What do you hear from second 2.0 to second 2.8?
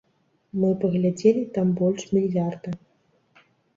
мільярда.